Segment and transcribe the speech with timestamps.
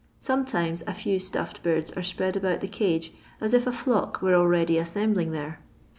[0.19, 4.33] Sometimes a few stuffed birds are spread about the cage as if a flock were
[4.33, 5.59] already assembling there.